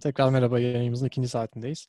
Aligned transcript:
Tekrar 0.00 0.30
merhaba 0.30 0.60
yayınımızın 0.60 1.06
ikinci 1.06 1.28
saatindeyiz. 1.28 1.88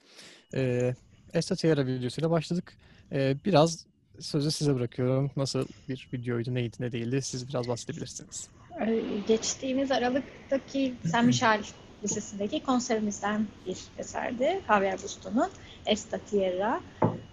Ee, 0.53 0.93
Esta 1.33 1.55
Tierra 1.55 1.85
videosuyla 1.87 2.31
başladık. 2.31 2.73
Ee, 3.11 3.35
biraz 3.45 3.85
sözü 4.19 4.51
size 4.51 4.75
bırakıyorum. 4.75 5.31
Nasıl 5.37 5.65
bir 5.89 6.09
videoydu, 6.13 6.53
neydi, 6.53 6.75
ne 6.79 6.91
değildi 6.91 7.21
siz 7.21 7.49
biraz 7.49 7.67
bahsedebilirsiniz. 7.67 8.47
Ee, 8.81 9.01
Geçtiğimiz 9.27 9.91
Aralık'taki 9.91 10.93
Saint 11.11 11.25
Michel 11.27 11.63
Lisesi'ndeki 12.03 12.63
konserimizden 12.63 13.47
bir 13.67 13.77
eserdi. 13.97 14.61
Javier 14.67 15.03
Busto'nun 15.03 15.49
Esta 15.85 16.17
Tierra. 16.17 16.81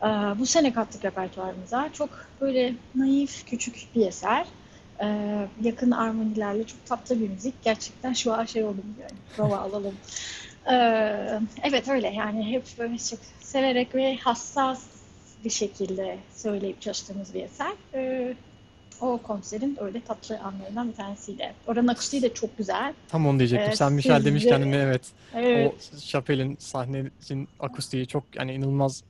Ee, 0.03 0.07
Bu 0.39 0.47
sene 0.47 0.73
kattık 0.73 1.05
repertuarımıza. 1.05 1.91
Çok 1.93 2.11
böyle 2.41 2.75
naif, 2.95 3.47
küçük 3.47 3.89
bir 3.95 4.07
eser. 4.07 4.47
Ee, 5.03 5.49
Yakın 5.63 5.91
armonilerle 5.91 6.65
çok 6.67 6.87
tatlı 6.87 7.21
bir 7.21 7.29
müzik. 7.29 7.55
Gerçekten 7.65 8.13
şu 8.13 8.33
an 8.33 8.45
şey 8.45 8.65
oldum 8.65 8.95
yani. 9.01 9.19
Prova 9.37 9.59
alalım. 9.61 9.95
Ee, 10.71 11.41
Evet 11.63 11.89
öyle 11.89 12.09
yani 12.09 12.45
hep 12.53 12.65
böyle 12.79 12.99
çok 12.99 13.19
severek 13.41 13.95
ve 13.95 14.17
hassas 14.17 14.87
bir 15.45 15.51
şekilde 15.51 16.19
söyleyip 16.35 16.81
çalıştığımız 16.81 17.35
bir 17.35 17.43
eser. 17.43 17.73
Ee, 17.95 18.35
o 19.01 19.19
konserin 19.23 19.77
öyle 19.81 20.01
tatlı 20.01 20.39
anlarından 20.39 20.89
bir 20.89 20.95
tanesiydi. 20.95 21.53
Oranın 21.67 21.89
akustiği 21.89 22.23
de 22.23 22.35
çok 22.35 22.59
güzel. 22.59 22.95
Tam 23.09 23.27
onu 23.27 23.39
diyecektim. 23.39 23.67
Evet, 23.69 23.79
Sen 23.79 23.93
Michel 23.93 24.17
siz 24.17 24.25
de- 24.25 24.29
demişken 24.31 24.61
hani 24.61 24.77
evet. 24.77 25.13
Evet. 25.35 25.91
O 25.95 25.97
Chappelle'in 26.01 26.57
sahnenin 26.61 27.49
akustiği 27.61 28.07
çok 28.07 28.25
yani 28.37 28.55
inanılmaz 28.55 29.03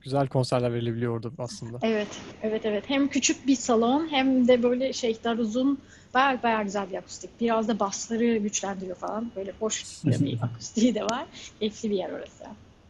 güzel 0.00 0.28
konserler 0.28 0.74
verilebiliyordu 0.74 1.32
aslında. 1.38 1.78
Evet, 1.82 2.08
evet, 2.42 2.66
evet. 2.66 2.84
Hem 2.88 3.08
küçük 3.08 3.46
bir 3.46 3.56
salon 3.56 4.08
hem 4.10 4.48
de 4.48 4.62
böyle 4.62 4.92
şey 4.92 5.16
dar 5.24 5.38
uzun 5.38 5.80
bayağı 6.14 6.42
bayağı 6.42 6.64
güzel 6.64 6.90
bir 6.90 6.96
akustik. 6.96 7.30
Biraz 7.40 7.68
da 7.68 7.80
basları 7.80 8.36
güçlendiriyor 8.36 8.96
falan. 8.96 9.30
Böyle 9.36 9.52
hoş 9.60 10.04
bir 10.04 10.38
akustiği 10.42 10.94
de 10.94 11.02
var. 11.02 11.26
Keyifli 11.58 11.90
bir 11.90 11.96
yer 11.96 12.10
orası. 12.10 12.44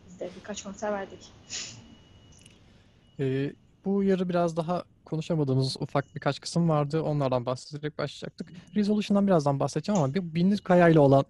Biz 0.08 0.20
de 0.20 0.30
birkaç 0.40 0.62
konser 0.62 0.92
verdik. 0.92 1.18
Ee, 3.20 3.52
bu 3.84 4.02
yarı 4.02 4.28
biraz 4.28 4.56
daha 4.56 4.84
konuşamadığımız 5.04 5.76
ufak 5.80 6.14
birkaç 6.14 6.40
kısım 6.40 6.68
vardı. 6.68 7.02
Onlardan 7.02 7.46
bahsederek 7.46 7.98
başlayacaktık. 7.98 8.52
Resolution'dan 8.74 9.26
birazdan 9.26 9.60
bahsedeceğim 9.60 10.02
ama 10.02 10.14
bir 10.14 10.34
Binur 10.34 10.58
Kaya 10.58 10.88
ile 10.88 11.00
olan 11.00 11.24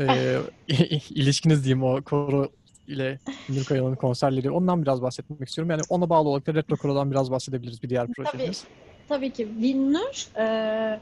e, 0.00 0.36
ilişkiniz 1.10 1.64
diyeyim 1.64 1.82
o 1.82 2.02
koro 2.02 2.48
ile 2.88 3.18
Binur 3.48 3.64
Kaya'nın 3.64 3.94
konserleri. 3.94 4.50
Ondan 4.50 4.82
biraz 4.82 5.02
bahsetmek 5.02 5.48
istiyorum. 5.48 5.70
Yani 5.70 5.82
ona 5.88 6.10
bağlı 6.10 6.28
olarak 6.28 6.46
da 6.46 6.54
Retro 6.54 6.76
Koro'dan 6.76 7.10
biraz 7.10 7.30
bahsedebiliriz 7.30 7.82
bir 7.82 7.88
diğer 7.88 8.12
projeniz. 8.12 8.64
Tabii 9.08 9.30
ki 9.32 9.62
Binnur 9.62 10.38
e, 10.38 11.00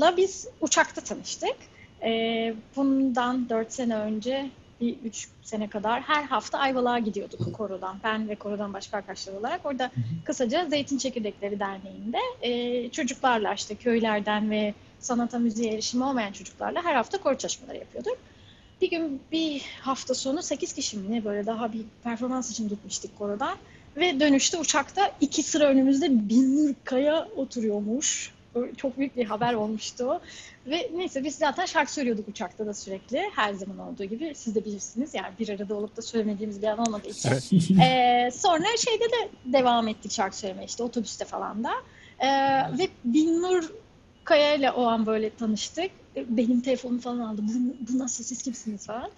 la 0.00 0.16
biz 0.16 0.48
uçakta 0.60 1.00
tanıştık. 1.00 1.56
E, 2.02 2.54
bundan 2.76 3.48
4 3.48 3.72
sene 3.72 3.96
önce 3.96 4.50
bir 4.80 4.96
3 5.04 5.28
sene 5.42 5.68
kadar 5.68 6.02
her 6.02 6.22
hafta 6.22 6.58
Ayvalık'a 6.58 6.98
gidiyorduk 6.98 7.54
korodan. 7.54 7.96
Ben 8.04 8.28
ve 8.28 8.34
korodan 8.34 8.72
başka 8.72 8.96
arkadaşlar 8.96 9.32
olarak. 9.32 9.66
Orada 9.66 9.90
kısaca 10.24 10.66
Zeytin 10.66 10.98
Çekirdekleri 10.98 11.60
Derneği'nde 11.60 12.18
e, 12.42 12.88
çocuklarla 12.88 13.54
işte 13.54 13.74
köylerden 13.74 14.50
ve 14.50 14.74
sanata 14.98 15.38
müziğe 15.38 15.74
erişimi 15.74 16.04
olmayan 16.04 16.32
çocuklarla 16.32 16.84
her 16.84 16.94
hafta 16.94 17.18
koro 17.18 17.34
çalışmaları 17.34 17.78
yapıyorduk. 17.78 18.18
Bir 18.80 18.90
gün 18.90 19.20
bir 19.32 19.62
hafta 19.80 20.14
sonu 20.14 20.42
8 20.42 20.72
kişi 20.72 20.96
mi 20.96 21.10
ne 21.10 21.24
böyle 21.24 21.46
daha 21.46 21.72
bir 21.72 21.84
performans 22.04 22.50
için 22.50 22.68
gitmiştik 22.68 23.18
korodan. 23.18 23.56
Ve 23.96 24.20
dönüşte 24.20 24.58
uçakta 24.58 25.12
iki 25.20 25.42
sıra 25.42 25.64
önümüzde 25.64 26.28
Binnur 26.28 26.74
Kaya 26.84 27.28
oturuyormuş. 27.36 28.31
Çok 28.76 28.98
büyük 28.98 29.16
bir 29.16 29.24
haber 29.24 29.54
olmuştu. 29.54 30.20
Ve 30.66 30.90
neyse 30.96 31.24
biz 31.24 31.34
zaten 31.34 31.66
şarkı 31.66 31.92
söylüyorduk 31.92 32.28
uçakta 32.28 32.66
da 32.66 32.74
sürekli. 32.74 33.30
Her 33.34 33.52
zaman 33.52 33.78
olduğu 33.78 34.04
gibi. 34.04 34.32
Siz 34.34 34.54
de 34.54 34.64
bilirsiniz 34.64 35.14
yani 35.14 35.28
bir 35.38 35.48
arada 35.48 35.74
olup 35.74 35.96
da 35.96 36.02
söylemediğimiz 36.02 36.62
bir 36.62 36.66
an 36.66 36.78
olmadığı 36.78 37.08
için. 37.08 37.28
Evet. 37.28 37.52
Ee, 37.82 38.30
sonra 38.30 38.64
şeyde 38.78 39.04
de 39.04 39.52
devam 39.52 39.88
ettik 39.88 40.12
şarkı 40.12 40.36
söylemeye 40.36 40.66
işte 40.66 40.82
otobüste 40.82 41.24
falan 41.24 41.64
da. 41.64 41.72
Ee, 42.18 42.28
ve 42.78 42.88
Binnur 43.04 43.72
Kaya 44.24 44.54
ile 44.54 44.70
o 44.70 44.82
an 44.82 45.06
böyle 45.06 45.30
tanıştık. 45.30 45.90
Benim 46.16 46.60
telefonumu 46.60 47.00
falan 47.00 47.18
aldı. 47.18 47.42
Bu, 47.42 47.92
bu 47.92 47.98
nasıl 47.98 48.24
siz 48.24 48.42
kimsiniz 48.42 48.86
falan. 48.86 49.10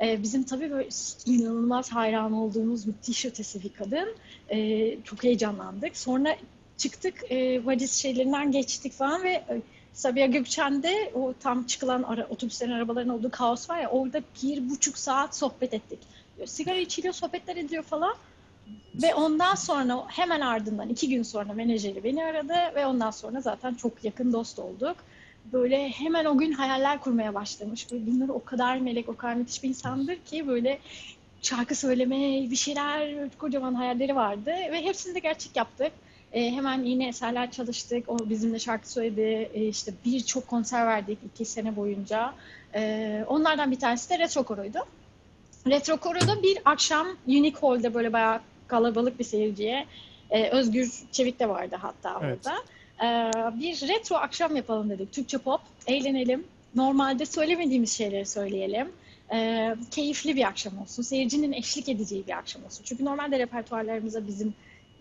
Ee, 0.00 0.22
bizim 0.22 0.42
tabii 0.42 0.70
böyle 0.70 0.88
inanılmaz 1.26 1.92
hayran 1.92 2.32
olduğumuz 2.32 2.86
müthiş 2.86 3.26
ötesi 3.26 3.62
bir 3.62 3.72
kadın. 3.72 4.16
Ee, 4.50 4.98
çok 5.04 5.24
heyecanlandık. 5.24 5.96
Sonra 5.96 6.36
çıktık 6.78 7.32
e, 7.32 7.66
valiz 7.66 7.92
şeylerinden 7.92 8.52
geçtik 8.52 8.92
falan 8.92 9.22
ve 9.22 9.30
e, 9.30 9.60
Sabiha 9.92 10.26
Gökçen'de 10.26 11.12
o 11.14 11.34
tam 11.40 11.64
çıkılan 11.64 12.02
ara, 12.02 12.26
otobüslerin 12.26 12.72
arabaların 12.72 13.08
olduğu 13.08 13.30
kaos 13.30 13.70
var 13.70 13.78
ya 13.80 13.90
orada 13.90 14.22
bir 14.42 14.70
buçuk 14.70 14.98
saat 14.98 15.36
sohbet 15.36 15.74
ettik. 15.74 15.98
Sigara 16.46 16.76
içiliyor, 16.76 17.14
sohbetler 17.14 17.56
ediyor 17.56 17.82
falan. 17.82 18.14
Ve 19.02 19.14
ondan 19.14 19.54
sonra 19.54 20.04
hemen 20.08 20.40
ardından 20.40 20.88
iki 20.88 21.08
gün 21.08 21.22
sonra 21.22 21.52
menajeri 21.52 22.04
beni 22.04 22.24
aradı 22.24 22.54
ve 22.74 22.86
ondan 22.86 23.10
sonra 23.10 23.40
zaten 23.40 23.74
çok 23.74 24.04
yakın 24.04 24.32
dost 24.32 24.58
olduk. 24.58 24.96
Böyle 25.52 25.88
hemen 25.88 26.24
o 26.24 26.38
gün 26.38 26.52
hayaller 26.52 27.00
kurmaya 27.00 27.34
başlamış. 27.34 27.92
Böyle 27.92 28.06
bunları 28.06 28.32
o 28.32 28.44
kadar 28.44 28.76
melek, 28.76 29.08
o 29.08 29.16
kadar 29.16 29.34
müthiş 29.34 29.62
bir 29.62 29.68
insandır 29.68 30.16
ki 30.16 30.48
böyle 30.48 30.78
şarkı 31.42 31.74
söyleme, 31.74 32.50
bir 32.50 32.56
şeyler, 32.56 33.28
kocaman 33.38 33.74
hayalleri 33.74 34.16
vardı 34.16 34.50
ve 34.50 34.84
hepsini 34.84 35.14
de 35.14 35.18
gerçek 35.18 35.56
yaptık. 35.56 35.92
E, 36.32 36.50
hemen 36.50 36.82
yine 36.82 37.08
eserler 37.08 37.50
çalıştık. 37.50 38.08
O 38.08 38.18
bizimle 38.28 38.58
şarkı 38.58 38.92
söyledi. 38.92 39.50
E, 39.54 39.68
işte 39.68 39.92
birçok 40.04 40.48
konser 40.48 40.86
verdik 40.86 41.18
iki 41.34 41.44
sene 41.44 41.76
boyunca. 41.76 42.34
E, 42.74 43.24
onlardan 43.28 43.70
bir 43.70 43.78
tanesi 43.78 44.10
de 44.10 44.18
Retro 44.18 44.42
Koro'ydu. 44.42 44.78
Retro 45.66 45.96
Koro'da 45.96 46.42
bir 46.42 46.58
akşam 46.64 47.06
Unique 47.26 47.60
Hall'de 47.60 47.94
böyle 47.94 48.12
bayağı 48.12 48.40
kalabalık 48.66 49.18
bir 49.18 49.24
seyirciye 49.24 49.86
e, 50.30 50.48
Özgür 50.48 50.92
Çevik 51.12 51.40
de 51.40 51.48
vardı 51.48 51.76
hatta 51.80 52.20
Evet. 52.22 52.38
orada. 52.46 52.58
E, 53.02 53.60
bir 53.60 53.88
retro 53.88 54.16
akşam 54.16 54.56
yapalım 54.56 54.90
dedik. 54.90 55.12
Türkçe 55.12 55.38
pop, 55.38 55.60
eğlenelim. 55.86 56.44
Normalde 56.74 57.26
söylemediğimiz 57.26 57.92
şeyleri 57.92 58.26
söyleyelim. 58.26 58.92
E, 59.32 59.74
keyifli 59.90 60.36
bir 60.36 60.44
akşam 60.44 60.78
olsun. 60.78 61.02
Seyircinin 61.02 61.52
eşlik 61.52 61.88
edeceği 61.88 62.26
bir 62.26 62.38
akşam 62.38 62.64
olsun. 62.64 62.84
Çünkü 62.84 63.04
normalde 63.04 63.38
repertuarlarımıza 63.38 64.26
bizim 64.26 64.54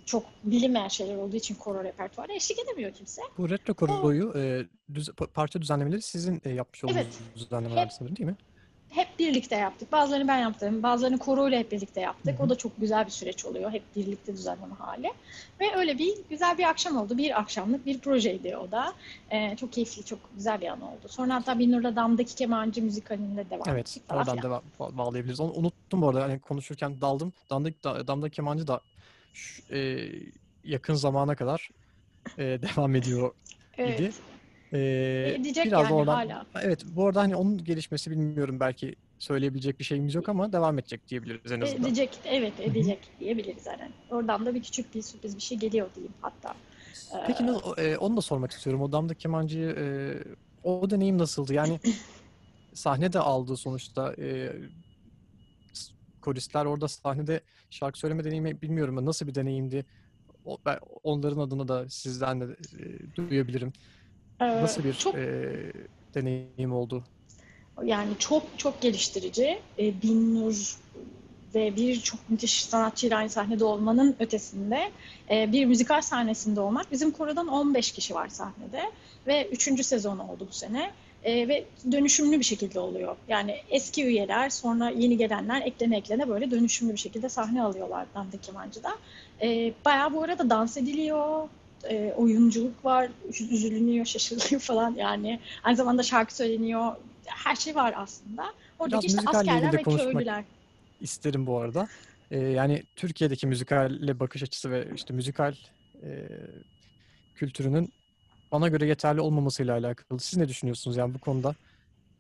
çok 0.08 0.26
bilinmeyen 0.44 0.88
şeyler 0.88 1.16
olduğu 1.16 1.36
için 1.36 1.56
koro 1.56 1.84
repertuarı 1.84 2.34
eşlik 2.34 2.60
edemiyor 2.60 2.94
kimse. 2.94 3.22
Bu 3.38 3.50
Retro 3.50 3.74
Koro'yu 3.74 4.34
e, 4.38 4.66
düz- 4.94 5.10
pa- 5.10 5.28
parça 5.28 5.62
düzenlemeleri 5.62 6.02
sizin 6.02 6.42
e, 6.46 6.50
yapmış 6.50 6.84
olduğunuz 6.84 6.98
Evet. 7.02 7.20
düzenlemeler 7.36 7.84
Hep- 7.86 7.94
sanırım 7.94 8.16
değil 8.16 8.30
mi? 8.30 8.36
Hep 8.90 9.08
birlikte 9.20 9.56
yaptık. 9.56 9.92
Bazılarını 9.92 10.28
ben 10.28 10.38
yaptım, 10.38 10.84
bazılarını 10.84 11.18
koro 11.18 11.48
ile 11.50 11.60
hep 11.60 11.72
birlikte 11.72 12.02
yaptık. 12.02 12.34
Hı 12.36 12.40
hı. 12.40 12.46
O 12.46 12.50
da 12.50 12.56
çok 12.58 12.78
güzel 12.82 13.06
bir 13.06 13.12
süreç 13.12 13.46
oluyor. 13.46 13.72
Hep 13.72 13.84
birlikte 13.96 14.34
düzenleme 14.34 14.74
hali. 14.76 15.12
Ve 15.60 15.76
öyle 15.76 15.98
bir 15.98 16.14
güzel 16.30 16.58
bir 16.58 16.64
akşam 16.64 16.98
oldu. 16.98 17.18
Bir 17.18 17.40
akşamlık 17.40 17.86
bir 17.86 18.00
projeydi 18.00 18.58
o 18.58 18.72
da. 18.72 18.94
Ee, 19.32 19.56
çok 19.56 19.74
keyifli, 19.74 20.04
çok 20.06 20.20
güzel 20.36 20.62
bir 20.62 20.68
an 20.68 20.82
oldu. 20.82 21.08
Sonra 21.08 21.36
hatta 21.36 21.60
Binur'la 21.60 21.96
Dam'daki 21.96 22.36
Kemancı 22.36 22.84
müzikalinde 22.84 23.50
devam 23.50 23.70
Evet, 23.70 23.80
ettik 23.90 24.10
falan 24.10 24.28
oradan 24.28 24.62
ba- 24.80 24.98
bağlayabiliriz. 24.98 25.40
Onu 25.40 25.52
unuttum 25.54 26.02
bu 26.02 26.10
arada. 26.10 26.24
Hani 26.24 26.40
konuşurken 26.40 27.02
daldım. 27.02 27.34
Damda, 27.50 27.70
da, 27.84 28.08
damda 28.08 28.30
kemancı 28.30 28.68
da 28.68 28.82
şu- 29.38 29.64
e, 29.76 30.10
yakın 30.64 30.94
zamana 30.94 31.36
kadar 31.36 31.70
e, 32.38 32.44
devam 32.62 32.96
ediyor 32.96 33.32
idi. 33.74 33.84
Evet. 33.88 34.14
E, 34.74 35.36
Edecek 35.40 35.66
biraz 35.66 35.84
yani 35.84 35.94
oradan, 35.94 36.16
hala. 36.16 36.46
Evet, 36.62 36.86
bu 36.86 37.08
arada 37.08 37.22
hani 37.22 37.36
onun 37.36 37.64
gelişmesi 37.64 38.12
bilmiyorum 38.12 38.60
belki 38.60 38.96
söyleyebilecek 39.20 39.80
bir 39.80 39.84
şeyimiz 39.84 40.16
yok 40.16 40.30
ama 40.30 40.54
devam 40.54 40.80
edecek 40.80 41.08
diyebiliriz 41.08 41.52
en 41.52 41.62
azından. 41.62 41.82
Edecek, 41.88 42.10
evet 42.26 42.54
edecek 42.60 43.00
diyebiliriz 43.20 43.66
yani. 43.66 43.92
Oradan 44.12 44.46
da 44.46 44.56
bir 44.56 44.64
küçük 44.64 44.96
bir 44.96 45.02
sürpriz 45.02 45.36
bir 45.36 45.42
şey 45.42 45.58
geliyor 45.58 45.90
diyeyim 45.96 46.14
hatta. 46.22 46.54
Ee, 47.16 47.24
Peki 47.28 47.44
o- 47.52 47.76
e, 47.82 47.98
onu 47.98 48.18
da 48.18 48.22
sormak 48.22 48.52
istiyorum. 48.52 48.82
O 48.82 48.92
damda 48.92 49.14
kemancıyı 49.14 49.70
e, 49.70 49.86
o 50.64 50.90
deneyim 50.90 51.18
nasıldı? 51.18 51.54
Yani 51.54 51.80
sahne 52.74 53.14
de 53.14 53.20
aldı 53.20 53.58
sonuçta. 53.58 54.14
E, 54.20 54.52
koristler 56.28 56.66
orada 56.66 56.88
sahnede 56.88 57.42
şarkı 57.70 58.00
söyleme 58.00 58.24
deneyimi 58.24 58.62
bilmiyorum. 58.62 59.06
Nasıl 59.06 59.28
bir 59.28 59.36
deneyimdi? 59.36 59.86
Ben 60.66 60.80
onların 61.04 61.42
adına 61.42 61.68
da 61.68 61.90
sizden 61.90 62.42
de 62.42 62.46
e, 62.80 63.16
duyabilirim. 63.16 63.74
e, 64.42 64.46
Nasıl 64.46 64.84
bir 64.84 64.94
çok 64.94 65.16
e, 65.16 65.72
deneyim 66.16 66.74
oldu? 66.74 67.04
Yani 67.84 68.10
çok 68.20 68.44
çok 68.58 68.82
geliştirici. 68.82 69.60
E, 69.80 70.02
Binnur 70.02 70.78
ve 71.56 71.76
birçok 71.76 72.30
müthiş 72.30 72.66
sanatçıyla 72.66 73.18
aynı 73.18 73.30
sahnede 73.30 73.64
olmanın 73.64 74.16
ötesinde 74.20 74.92
e, 75.30 75.52
bir 75.52 75.66
müzikal 75.66 76.02
sahnesinde 76.02 76.60
olmak. 76.60 76.92
Bizim 76.92 77.12
korodan 77.12 77.48
15 77.48 77.92
kişi 77.92 78.16
var 78.16 78.28
sahnede 78.28 78.92
ve 79.28 79.48
3. 79.52 79.84
sezon 79.84 80.18
oldu 80.18 80.48
bu 80.50 80.54
sene. 80.54 80.92
E, 81.24 81.48
ve 81.48 81.66
dönüşümlü 81.92 82.40
bir 82.40 82.46
şekilde 82.46 82.80
oluyor. 82.80 83.16
Yani 83.28 83.56
eski 83.70 84.06
üyeler 84.06 84.50
sonra 84.50 84.90
yeni 84.90 85.18
gelenler 85.18 85.62
eklene 85.62 85.98
eklene 85.98 86.30
böyle 86.30 86.52
dönüşümlü 86.52 86.94
bir 86.94 86.98
şekilde 86.98 87.30
sahne 87.30 87.64
alıyorlar 87.64 88.06
Dandik 88.16 88.44
Kemancı'da. 88.44 88.98
E, 89.42 89.74
bayağı 89.86 90.14
bu 90.14 90.24
arada 90.24 90.50
dans 90.50 90.78
ediliyor, 90.78 91.50
e, 91.90 92.14
oyunculuk 92.18 92.86
var, 92.86 93.10
üzülünüyor, 93.52 94.06
şaşırılıyor 94.06 94.62
falan 94.62 94.96
yani. 94.96 95.40
Aynı 95.64 95.78
zamanda 95.78 96.04
şarkı 96.04 96.36
söyleniyor, 96.36 96.96
her 97.26 97.56
şey 97.56 97.76
var 97.76 97.94
aslında. 97.98 98.54
Oradaki 98.80 99.08
Biraz 99.08 99.18
işte 99.18 99.30
askerler 99.30 99.74
ve 99.74 99.84
konuşmak 99.84 100.14
köylüler. 100.14 100.44
isterim 101.02 101.48
bu 101.48 101.58
arada. 101.58 101.88
Ee, 102.32 102.40
yani 102.40 102.84
Türkiye'deki 102.96 103.48
müzikalle 103.48 104.20
bakış 104.20 104.44
açısı 104.44 104.72
ve 104.72 104.88
işte 104.96 105.14
müzikal 105.14 105.56
e, 106.04 106.28
kültürünün 107.36 107.94
bana 108.52 108.68
göre 108.68 108.88
yeterli 108.88 109.22
olmamasıyla 109.22 109.74
alakalı. 109.78 110.20
Siz 110.20 110.40
ne 110.40 110.48
düşünüyorsunuz 110.48 110.98
yani 110.98 111.14
bu 111.14 111.20
konuda? 111.20 111.56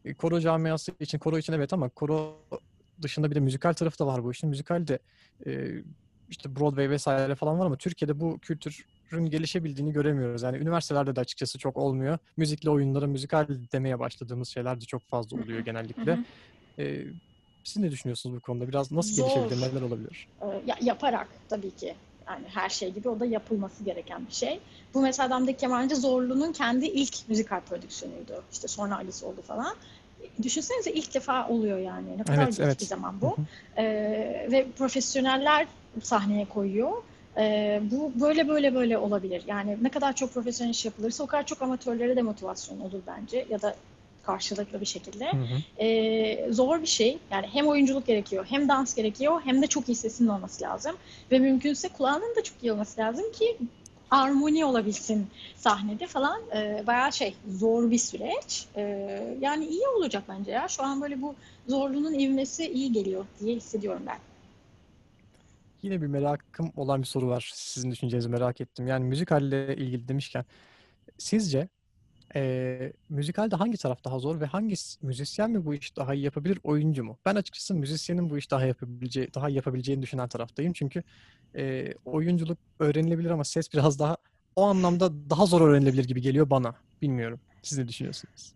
E, 0.05 0.13
Koro 0.13 0.39
camiası 0.39 0.91
için, 0.99 1.19
koro 1.19 1.37
için 1.37 1.53
evet 1.53 1.73
ama 1.73 1.89
koro 1.89 2.39
dışında 3.01 3.31
bir 3.31 3.35
de 3.35 3.39
müzikal 3.39 3.73
tarafı 3.73 3.99
da 3.99 4.07
var 4.07 4.23
bu 4.23 4.31
işin. 4.31 4.49
Müzikal 4.49 4.87
de 4.87 4.99
e, 5.47 5.69
işte 6.29 6.55
Broadway 6.55 6.89
vesaire 6.89 7.35
falan 7.35 7.59
var 7.59 7.65
ama 7.65 7.77
Türkiye'de 7.77 8.19
bu 8.19 8.39
kültürün 8.39 9.25
gelişebildiğini 9.25 9.93
göremiyoruz. 9.93 10.43
Yani 10.43 10.57
üniversitelerde 10.57 11.15
de 11.15 11.19
açıkçası 11.19 11.59
çok 11.59 11.77
olmuyor. 11.77 12.17
Müzikli 12.37 12.69
oyunlara 12.69 13.07
müzikal 13.07 13.47
demeye 13.73 13.99
başladığımız 13.99 14.49
şeyler 14.49 14.81
de 14.81 14.85
çok 14.85 15.01
fazla 15.09 15.37
oluyor 15.37 15.59
genellikle. 15.59 16.17
E, 16.79 17.05
siz 17.63 17.83
ne 17.83 17.91
düşünüyorsunuz 17.91 18.35
bu 18.35 18.41
konuda? 18.41 18.67
Biraz 18.67 18.91
nasıl 18.91 19.15
Zor. 19.15 19.23
gelişebilir, 19.23 19.61
neler 19.61 19.81
olabilir? 19.81 20.27
Ee, 20.41 20.45
ya- 20.65 20.77
yaparak 20.81 21.27
tabii 21.49 21.71
ki. 21.75 21.95
Yani 22.29 22.43
her 22.53 22.69
şey 22.69 22.91
gibi 22.91 23.09
o 23.09 23.19
da 23.19 23.25
yapılması 23.25 23.83
gereken 23.83 24.27
bir 24.27 24.33
şey. 24.33 24.59
Bu 24.93 25.01
mesela 25.01 25.29
Damdaki 25.29 25.57
Kemancı 25.57 25.95
Zorlu'nun 25.95 26.51
kendi 26.51 26.85
ilk 26.85 27.15
müzikal 27.29 27.59
prodüksiyonuydu. 27.61 28.43
İşte 28.51 28.67
sonra 28.67 28.95
Alice 28.97 29.25
oldu 29.25 29.41
falan. 29.47 29.75
Düşünsenize 30.43 30.91
ilk 30.91 31.13
defa 31.13 31.47
oluyor 31.47 31.77
yani. 31.77 32.17
Ne 32.17 32.23
kadar 32.23 32.43
Evet, 32.43 32.59
evet. 32.59 32.81
bir 32.81 32.85
zaman 32.85 33.11
Hı 33.13 33.21
bu. 33.21 33.27
hı. 33.37 33.41
Ee, 33.77 34.47
ve 34.51 34.65
profesyoneller 34.77 35.67
sahneye 36.03 36.45
koyuyor. 36.45 36.91
Ee, 37.37 37.81
bu 37.91 38.11
böyle 38.21 38.47
böyle 38.47 38.75
böyle 38.75 38.97
olabilir. 38.97 39.43
Yani 39.47 39.77
ne 39.81 39.89
kadar 39.89 40.15
çok 40.15 40.33
profesyonel 40.33 40.71
iş 40.71 40.85
yapılırsa 40.85 41.23
o 41.23 41.27
kadar 41.27 41.45
çok 41.45 41.61
amatörlere 41.61 42.15
de 42.15 42.21
motivasyon 42.21 42.79
olur 42.79 42.99
bence. 43.07 43.45
Ya 43.49 43.61
da 43.61 43.75
karşılıklı 44.27 44.81
bir 44.81 44.85
şekilde. 44.85 45.31
Hı 45.31 45.37
hı. 45.37 45.83
Ee, 45.83 46.47
zor 46.51 46.81
bir 46.81 46.87
şey. 46.87 47.17
Yani 47.31 47.47
hem 47.53 47.67
oyunculuk 47.67 48.07
gerekiyor, 48.07 48.45
hem 48.49 48.67
dans 48.67 48.95
gerekiyor, 48.95 49.41
hem 49.45 49.61
de 49.61 49.67
çok 49.67 49.89
iyi 49.89 49.95
sesinin 49.95 50.29
olması 50.29 50.63
lazım. 50.63 50.95
Ve 51.31 51.39
mümkünse 51.39 51.87
kulağının 51.89 52.35
da 52.35 52.43
çok 52.43 52.63
iyi 52.63 52.71
olması 52.71 53.01
lazım 53.01 53.31
ki 53.31 53.57
armoni 54.11 54.65
olabilsin 54.65 55.27
sahnede 55.55 56.07
falan. 56.07 56.41
Ee, 56.55 56.83
bayağı 56.87 57.13
şey, 57.13 57.35
zor 57.47 57.91
bir 57.91 57.97
süreç. 57.97 58.65
Ee, 58.75 59.37
yani 59.41 59.65
iyi 59.65 59.87
olacak 59.97 60.23
bence 60.29 60.51
ya. 60.51 60.67
Şu 60.67 60.83
an 60.83 61.01
böyle 61.01 61.21
bu 61.21 61.35
zorluğunun 61.67 62.19
ivmesi 62.19 62.71
iyi 62.71 62.91
geliyor 62.91 63.25
diye 63.39 63.55
hissediyorum 63.55 64.03
ben. 64.07 64.17
Yine 65.81 66.01
bir 66.01 66.07
merakım 66.07 66.71
olan 66.75 67.01
bir 67.01 67.07
soru 67.07 67.27
var. 67.27 67.51
Sizin 67.55 67.91
düşüncenizi 67.91 68.29
merak 68.29 68.61
ettim. 68.61 68.87
Yani 68.87 69.05
müzikalle 69.05 69.75
ilgili 69.75 70.07
demişken 70.07 70.45
sizce 71.17 71.67
eee 72.35 72.93
müzikalde 73.09 73.55
hangi 73.55 73.77
taraf 73.77 74.03
daha 74.05 74.19
zor 74.19 74.39
ve 74.41 74.45
hangi 74.45 74.75
müzisyen 75.01 75.51
mi 75.51 75.65
bu 75.65 75.73
işi 75.73 75.95
daha 75.95 76.13
iyi 76.13 76.23
yapabilir, 76.23 76.59
oyuncu 76.63 77.03
mu? 77.03 77.17
Ben 77.25 77.35
açıkçası 77.35 77.75
müzisyenin 77.75 78.29
bu 78.29 78.37
işi 78.37 78.49
daha 78.49 78.65
yapabileceği, 78.65 79.33
daha 79.33 79.49
iyi 79.49 79.55
yapabileceğini 79.55 80.01
düşünen 80.01 80.27
taraftayım. 80.27 80.73
Çünkü 80.73 81.03
eee, 81.55 81.93
oyunculuk 82.05 82.57
öğrenilebilir 82.79 83.29
ama 83.29 83.43
ses 83.43 83.73
biraz 83.73 83.99
daha 83.99 84.17
o 84.55 84.63
anlamda 84.63 85.29
daha 85.29 85.45
zor 85.45 85.61
öğrenilebilir 85.61 86.05
gibi 86.05 86.21
geliyor 86.21 86.49
bana. 86.49 86.75
Bilmiyorum. 87.01 87.39
Siz 87.63 87.77
ne 87.77 87.87
düşünüyorsunuz? 87.87 88.53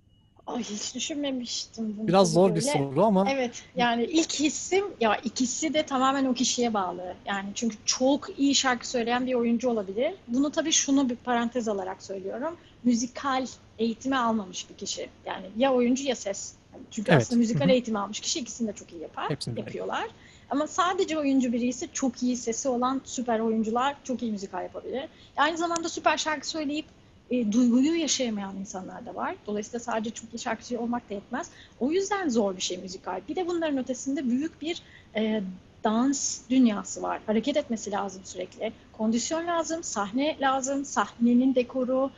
Ay 0.47 0.63
hiç 0.63 0.95
düşünmemiştim 0.95 1.97
bunu 1.97 2.07
Biraz 2.07 2.33
zor 2.33 2.49
bir 2.49 2.53
böyle. 2.55 2.61
soru 2.61 3.03
ama 3.05 3.31
Evet 3.31 3.63
yani 3.75 4.03
ilk 4.03 4.33
hissim 4.33 4.85
ya 4.99 5.15
ikisi 5.15 5.73
de 5.73 5.83
tamamen 5.83 6.25
o 6.25 6.33
kişiye 6.33 6.73
bağlı. 6.73 7.13
Yani 7.25 7.49
çünkü 7.55 7.77
çok 7.85 8.39
iyi 8.39 8.55
şarkı 8.55 8.89
söyleyen 8.89 9.25
bir 9.25 9.33
oyuncu 9.33 9.69
olabilir. 9.69 10.13
Bunu 10.27 10.51
tabii 10.51 10.71
şunu 10.71 11.09
bir 11.09 11.15
parantez 11.15 11.67
alarak 11.67 12.03
söylüyorum. 12.03 12.57
Müzikal 12.83 13.47
eğitimi 13.79 14.17
almamış 14.17 14.69
bir 14.69 14.75
kişi. 14.75 15.09
Yani 15.25 15.45
ya 15.57 15.73
oyuncu 15.73 16.03
ya 16.03 16.15
ses. 16.15 16.53
Yani 16.73 16.83
çünkü 16.91 17.11
Evet. 17.11 17.21
aslında 17.21 17.39
müzikal 17.39 17.65
Hı 17.65 17.69
hı. 17.69 17.71
eğitimi 17.71 17.99
almış 17.99 18.19
kişi 18.19 18.39
ikisini 18.39 18.67
de 18.67 18.73
çok 18.73 18.91
iyi 18.93 19.01
yapar, 19.01 19.29
Hepsini 19.29 19.59
yapıyorlar. 19.59 20.07
Ama 20.49 20.67
sadece 20.67 21.17
oyuncu 21.19 21.53
biri 21.53 21.67
ise 21.67 21.87
çok 21.93 22.23
iyi 22.23 22.37
sesi 22.37 22.69
olan 22.69 23.01
süper 23.03 23.39
oyuncular 23.39 23.95
çok 24.03 24.21
iyi 24.21 24.31
müzikal 24.31 24.63
yapabilir. 24.63 25.03
Aynı 25.37 25.57
zamanda 25.57 25.89
süper 25.89 26.17
şarkı 26.17 26.47
söyleyip 26.47 26.85
e, 27.31 27.51
duyguyu 27.51 27.95
yaşayamayan 27.95 28.55
insanlar 28.55 29.05
da 29.05 29.15
var. 29.15 29.35
Dolayısıyla 29.47 29.79
sadece 29.79 30.09
çok 30.09 30.33
iyi 30.33 30.39
şarkıcı 30.39 30.79
olmak 30.79 31.09
da 31.09 31.13
yetmez. 31.13 31.49
O 31.79 31.91
yüzden 31.91 32.29
zor 32.29 32.55
bir 32.55 32.61
şey 32.61 32.77
müzikal. 32.77 33.21
Bir 33.29 33.35
de 33.35 33.47
bunların 33.47 33.77
ötesinde 33.77 34.29
büyük 34.29 34.61
bir 34.61 34.81
e, 35.15 35.43
dans 35.83 36.39
dünyası 36.49 37.01
var. 37.01 37.21
Hareket 37.25 37.57
etmesi 37.57 37.91
lazım 37.91 38.21
sürekli. 38.25 38.73
Kondisyon 38.97 39.47
lazım, 39.47 39.83
sahne 39.83 40.37
lazım, 40.39 40.85
sahnenin 40.85 41.55
dekoru 41.55 42.11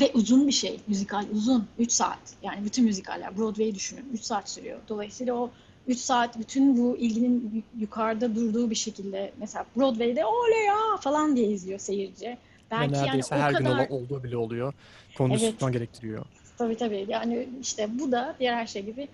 ve 0.00 0.10
uzun 0.14 0.46
bir 0.46 0.52
şey. 0.52 0.80
Müzikal 0.86 1.24
uzun. 1.32 1.68
3 1.78 1.92
saat. 1.92 2.18
Yani 2.42 2.64
bütün 2.64 2.84
müzikaller. 2.84 3.38
Broadway'i 3.38 3.74
düşünün. 3.74 4.10
3 4.12 4.22
saat 4.22 4.50
sürüyor. 4.50 4.78
Dolayısıyla 4.88 5.34
o 5.34 5.50
3 5.86 5.98
saat 5.98 6.38
bütün 6.38 6.76
bu 6.76 6.96
ilginin 6.96 7.50
yu- 7.54 7.80
yukarıda 7.82 8.34
durduğu 8.34 8.70
bir 8.70 8.74
şekilde 8.74 9.32
mesela 9.38 9.66
Broadway'de 9.76 10.24
oley 10.24 10.64
ya 10.66 10.96
falan 11.00 11.36
diye 11.36 11.48
izliyor 11.48 11.78
seyirci. 11.78 12.26
ve 12.26 12.36
Belki 12.70 12.94
yani 12.94 13.06
neredeyse 13.06 13.34
o 13.34 13.38
her 13.38 13.50
gün 13.50 13.58
kadar 13.58 13.70
ola- 13.74 13.88
olduğu 13.88 14.24
bile 14.24 14.36
oluyor. 14.36 14.72
Kondisyon 15.16 15.72
gerektiriyor. 15.72 16.24
Tabii 16.58 16.76
tabii. 16.76 17.06
Yani 17.08 17.48
işte 17.60 17.98
bu 17.98 18.12
da 18.12 18.36
diğer 18.40 18.54
her 18.54 18.66
şey 18.66 18.84
gibi 18.84 19.08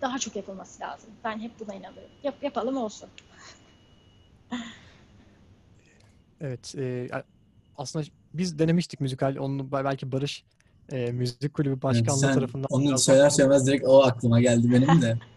daha 0.00 0.18
çok 0.18 0.36
yapılması 0.36 0.82
lazım. 0.82 1.10
Ben 1.24 1.38
hep 1.40 1.50
buna 1.60 1.74
inanıyorum. 1.74 2.10
Yap, 2.22 2.34
yapalım 2.42 2.76
olsun. 2.76 3.08
Evet, 6.40 6.74
e, 6.78 7.08
aslında 7.76 8.04
biz 8.34 8.58
denemiştik 8.58 9.00
müzikal. 9.00 9.36
Onu 9.36 9.72
be- 9.72 9.84
belki 9.84 10.12
Barış 10.12 10.44
e, 10.92 11.12
müzik 11.12 11.54
kulübü 11.54 11.82
başkanlığı 11.82 12.20
sen 12.20 12.34
tarafından 12.34 12.66
onu 12.70 12.98
söyler 12.98 13.30
söylemez 13.30 13.66
direkt 13.66 13.84
o 13.86 14.02
aklıma 14.02 14.40
geldi 14.40 14.72
benim 14.72 15.02
de. 15.02 15.18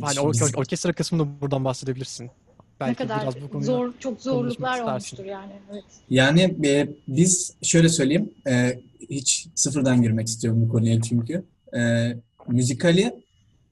Hani 0.00 0.14
Şu 0.14 0.20
or- 0.20 0.56
orkestra 0.56 0.92
kısmını 0.92 1.40
buradan 1.40 1.64
bahsedebilirsin. 1.64 2.24
Ne 2.24 2.30
Belki 2.80 2.94
kadar 2.94 3.22
biraz 3.22 3.42
bu 3.42 3.48
konuyu 3.50 3.66
zor, 3.66 3.92
çok 3.98 4.22
zorluklar 4.22 4.80
olmuştur 4.80 5.24
yani. 5.24 5.52
Evet. 5.72 5.84
Yani 6.10 6.56
e, 6.64 6.88
biz 7.08 7.54
şöyle 7.62 7.88
söyleyeyim, 7.88 8.30
e, 8.46 8.80
hiç 9.10 9.48
sıfırdan 9.54 10.02
girmek 10.02 10.28
istiyorum 10.28 10.62
bu 10.62 10.68
konuya 10.68 11.02
çünkü. 11.02 11.44
E, 11.76 12.12
müzikali 12.48 13.14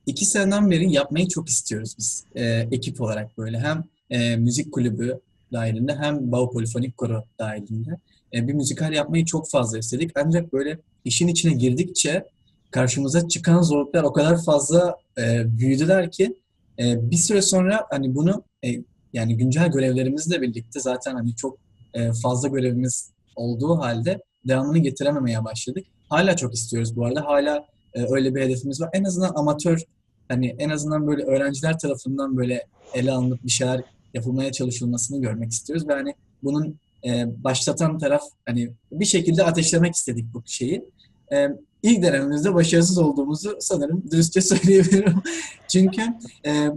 iki 0.06 0.24
seneden 0.24 0.70
beri 0.70 0.92
yapmayı 0.92 1.28
çok 1.28 1.48
istiyoruz 1.48 1.94
biz 1.98 2.24
e, 2.34 2.44
ekip 2.72 3.00
olarak 3.00 3.38
böyle. 3.38 3.60
Hem 3.60 3.84
e, 4.10 4.36
müzik 4.36 4.72
kulübü 4.72 5.20
dahilinde 5.52 5.96
hem 5.96 6.32
Bau 6.32 6.52
Polifonik 6.52 6.96
Koro 6.96 7.24
dahilinde 7.38 7.98
bir 8.32 8.52
müzikal 8.52 8.92
yapmayı 8.92 9.24
çok 9.24 9.50
fazla 9.50 9.78
istedik. 9.78 10.10
Ancak 10.14 10.52
böyle 10.52 10.78
işin 11.04 11.28
içine 11.28 11.52
girdikçe 11.52 12.24
karşımıza 12.70 13.28
çıkan 13.28 13.62
zorluklar 13.62 14.02
o 14.02 14.12
kadar 14.12 14.44
fazla 14.44 14.96
e, 15.18 15.58
büyüdüler 15.58 16.10
ki 16.10 16.36
e, 16.78 17.10
bir 17.10 17.16
süre 17.16 17.42
sonra 17.42 17.86
hani 17.90 18.14
bunu 18.14 18.42
e, 18.64 18.68
yani 19.12 19.36
güncel 19.36 19.72
görevlerimizle 19.72 20.42
birlikte 20.42 20.80
zaten 20.80 21.14
hani 21.14 21.36
çok 21.36 21.58
e, 21.94 22.12
fazla 22.12 22.48
görevimiz 22.48 23.10
olduğu 23.36 23.78
halde 23.78 24.22
devamını 24.48 24.78
getirememeye 24.78 25.44
başladık. 25.44 25.84
Hala 26.08 26.36
çok 26.36 26.54
istiyoruz 26.54 26.96
bu 26.96 27.06
arada. 27.06 27.24
Hala 27.24 27.66
e, 27.94 28.06
öyle 28.10 28.34
bir 28.34 28.40
hedefimiz 28.40 28.80
var. 28.80 28.90
En 28.92 29.04
azından 29.04 29.32
amatör 29.34 29.82
hani 30.28 30.56
en 30.58 30.70
azından 30.70 31.06
böyle 31.06 31.22
öğrenciler 31.22 31.78
tarafından 31.78 32.36
böyle 32.36 32.66
ele 32.94 33.12
alınıp 33.12 33.44
bir 33.44 33.50
şeyler 33.50 33.82
yapılmaya 34.14 34.52
çalışılmasını 34.52 35.20
görmek 35.20 35.52
istiyoruz 35.52 35.88
ve 35.88 35.92
hani 35.92 36.14
bunun 36.42 36.76
e, 37.06 37.44
başlatan 37.44 37.98
taraf 37.98 38.22
hani 38.46 38.70
bir 38.92 39.04
şekilde 39.04 39.44
ateşlemek 39.44 39.94
istedik 39.94 40.34
bu 40.34 40.42
şeyi. 40.46 40.84
E, 41.32 41.48
ilk 41.82 42.02
denememizde 42.02 42.54
başarısız 42.54 42.98
olduğumuzu 42.98 43.56
sanırım 43.60 44.02
dürüstçe 44.10 44.40
söyleyebilirim. 44.40 45.22
Çünkü 45.68 46.02
e, 46.46 46.70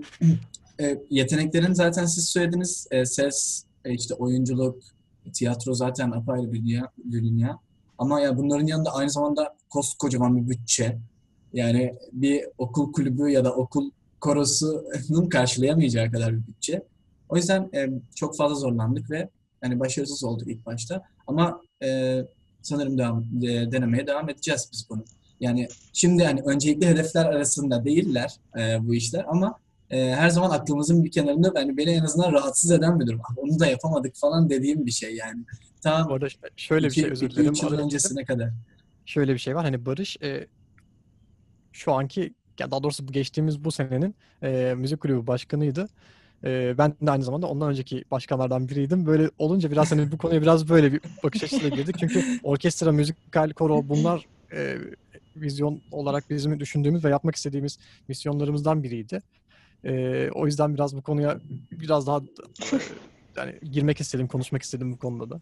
e, 0.81 0.99
yeteneklerin 1.09 1.73
zaten 1.73 2.05
siz 2.05 2.29
söylediniz 2.29 2.87
e, 2.91 3.05
ses, 3.05 3.63
e, 3.85 3.93
işte 3.93 4.13
oyunculuk, 4.13 4.83
tiyatro 5.33 5.73
zaten 5.73 6.11
apayrı 6.11 6.53
bir 6.53 6.61
dünya, 6.61 6.91
bir 6.97 7.23
dünya. 7.23 7.59
Ama 7.97 8.21
ya 8.21 8.37
bunların 8.37 8.67
yanında 8.67 8.93
aynı 8.93 9.09
zamanda 9.09 9.55
koskocaman 9.69 10.37
bir 10.37 10.49
bütçe. 10.49 10.97
Yani 11.53 11.95
bir 12.11 12.45
okul 12.57 12.91
kulübü 12.91 13.29
ya 13.29 13.45
da 13.45 13.55
okul 13.55 13.91
korosunun 14.21 15.29
karşılayamayacağı 15.29 16.11
kadar 16.11 16.33
bir 16.33 16.47
bütçe. 16.47 16.83
O 17.29 17.37
yüzden 17.37 17.69
e, 17.73 17.89
çok 18.15 18.37
fazla 18.37 18.55
zorlandık 18.55 19.11
ve 19.11 19.29
yani 19.63 19.79
başarısız 19.79 20.23
olduk 20.23 20.47
ilk 20.47 20.65
başta. 20.65 21.03
Ama 21.27 21.61
e, 21.83 22.19
sanırım 22.61 22.97
devam, 22.97 23.25
e, 23.43 23.71
denemeye 23.71 24.07
devam 24.07 24.29
edeceğiz 24.29 24.69
biz 24.73 24.87
bunu. 24.89 25.03
Yani 25.39 25.67
şimdi 25.93 26.23
yani 26.23 26.41
öncelikli 26.41 26.87
hedefler 26.87 27.25
arasında 27.25 27.85
değiller 27.85 28.35
e, 28.59 28.87
bu 28.87 28.95
işler 28.95 29.25
ama 29.27 29.59
e, 29.89 30.15
her 30.15 30.29
zaman 30.29 30.49
aklımızın 30.49 31.03
bir 31.03 31.11
kenarında 31.11 31.53
yani 31.55 31.77
beni 31.77 31.89
en 31.89 32.03
azından 32.03 32.33
rahatsız 32.33 32.71
eden 32.71 32.99
bir 32.99 33.07
durum. 33.07 33.21
Ah, 33.23 33.37
Onu 33.37 33.59
da 33.59 33.65
yapamadık 33.65 34.15
falan 34.15 34.49
dediğim 34.49 34.85
bir 34.85 34.91
şey 34.91 35.15
yani. 35.15 35.43
Tam 35.81 36.11
arada 36.11 36.27
şöyle 36.57 36.87
bir 36.87 36.91
şey 36.91 37.11
özür 37.11 37.29
dilerim. 37.29 37.53
2-3 37.53 37.65
yıl 37.65 37.79
öncesine 37.79 38.25
kadar. 38.25 38.49
Şöyle 39.05 39.33
bir 39.33 39.39
şey 39.39 39.55
var. 39.55 39.63
Hani 39.63 39.85
Barış 39.85 40.17
e, 40.23 40.47
şu 41.71 41.93
anki 41.93 42.33
ya 42.59 42.71
daha 42.71 42.83
doğrusu 42.83 43.07
bu 43.07 43.11
geçtiğimiz 43.11 43.63
bu 43.63 43.71
senenin 43.71 44.15
e, 44.43 44.73
müzik 44.77 45.01
kulübü 45.01 45.27
başkanıydı. 45.27 45.89
E, 46.43 46.75
ben 46.77 46.93
de 47.01 47.11
aynı 47.11 47.23
zamanda 47.23 47.47
ondan 47.47 47.69
önceki 47.69 48.03
başkanlardan 48.11 48.69
biriydim. 48.69 49.05
Böyle 49.05 49.29
olunca 49.37 49.71
biraz 49.71 49.91
hani 49.91 50.11
bu 50.11 50.17
konuya 50.17 50.41
biraz 50.41 50.69
böyle 50.69 50.93
bir 50.93 51.01
bakış 51.23 51.43
açısıyla 51.43 51.75
girdik. 51.75 51.95
Çünkü 51.99 52.39
orkestra, 52.43 52.91
müzikal, 52.91 53.49
koro 53.53 53.89
bunlar 53.89 54.25
e, 54.53 54.77
vizyon 55.35 55.81
olarak 55.91 56.29
bizim 56.29 56.59
düşündüğümüz 56.59 57.05
ve 57.05 57.09
yapmak 57.09 57.35
istediğimiz 57.35 57.79
misyonlarımızdan 58.07 58.83
biriydi. 58.83 59.21
E, 59.83 60.29
o 60.33 60.45
yüzden 60.45 60.73
biraz 60.75 60.95
bu 60.97 61.01
konuya 61.01 61.39
biraz 61.71 62.07
daha 62.07 62.17
e, 62.17 62.79
yani 63.37 63.59
girmek 63.71 63.99
istedim, 63.99 64.27
konuşmak 64.27 64.61
istedim 64.61 64.91
bu 64.91 64.97
konuda 64.97 65.29
da. 65.29 65.41